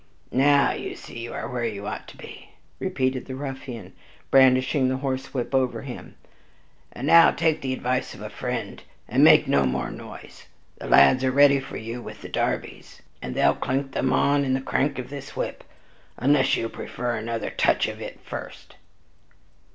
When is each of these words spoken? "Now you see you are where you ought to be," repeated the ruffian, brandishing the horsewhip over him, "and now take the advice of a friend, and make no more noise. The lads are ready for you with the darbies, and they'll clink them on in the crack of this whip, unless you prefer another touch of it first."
"Now 0.31 0.71
you 0.71 0.95
see 0.95 1.19
you 1.19 1.31
are 1.35 1.47
where 1.47 1.63
you 1.63 1.85
ought 1.85 2.07
to 2.07 2.17
be," 2.17 2.53
repeated 2.79 3.27
the 3.27 3.35
ruffian, 3.35 3.93
brandishing 4.31 4.87
the 4.89 4.97
horsewhip 4.97 5.53
over 5.53 5.83
him, 5.83 6.15
"and 6.91 7.05
now 7.05 7.29
take 7.29 7.61
the 7.61 7.71
advice 7.71 8.15
of 8.15 8.21
a 8.21 8.31
friend, 8.31 8.81
and 9.07 9.23
make 9.23 9.47
no 9.47 9.67
more 9.67 9.91
noise. 9.91 10.47
The 10.79 10.87
lads 10.87 11.23
are 11.23 11.29
ready 11.29 11.59
for 11.59 11.77
you 11.77 12.01
with 12.01 12.23
the 12.23 12.29
darbies, 12.29 13.03
and 13.21 13.35
they'll 13.35 13.53
clink 13.53 13.91
them 13.91 14.11
on 14.11 14.43
in 14.43 14.55
the 14.55 14.59
crack 14.61 14.97
of 14.97 15.11
this 15.11 15.35
whip, 15.35 15.63
unless 16.17 16.57
you 16.57 16.67
prefer 16.67 17.15
another 17.15 17.51
touch 17.51 17.87
of 17.87 18.01
it 18.01 18.19
first." 18.21 18.77